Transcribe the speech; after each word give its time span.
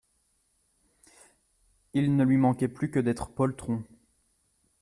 Il 1.93 2.15
ne 2.15 2.23
lui 2.23 2.35
manquait 2.37 2.67
plus 2.67 2.89
que 2.89 2.97
d’être 2.99 3.29
poltron. 3.35 3.83